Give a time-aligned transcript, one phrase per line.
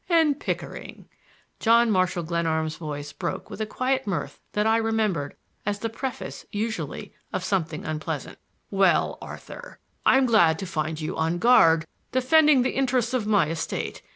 [0.09, 1.07] "And Pickering!"
[1.59, 6.43] John Marshall Glenarm's voice broke with a quiet mirth that I remembered as the preface
[6.51, 8.39] usually of something unpleasant.
[8.71, 14.01] "Well, Arthur, I'm glad to find you on guard, defending the interests of my estate.